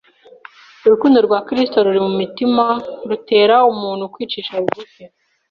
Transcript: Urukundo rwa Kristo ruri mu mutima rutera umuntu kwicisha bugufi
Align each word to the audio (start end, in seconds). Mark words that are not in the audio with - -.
Urukundo 0.85 1.17
rwa 1.25 1.39
Kristo 1.47 1.77
ruri 1.85 1.99
mu 2.05 2.11
mutima 2.19 2.65
rutera 3.09 3.55
umuntu 3.73 4.03
kwicisha 4.13 4.53
bugufi 4.63 5.03